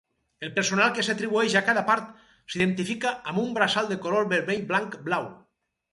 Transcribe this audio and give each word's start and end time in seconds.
El 0.45 0.51
personal 0.53 0.93
que 0.95 1.03
s'atribueix 1.07 1.57
a 1.59 1.61
cada 1.67 1.83
part 1.91 2.09
s'identifica 2.53 3.13
amb 3.33 3.43
un 3.45 3.53
braçal 3.59 3.93
de 3.93 3.99
color 4.07 4.29
vermell-blanc-blau. 4.33 5.29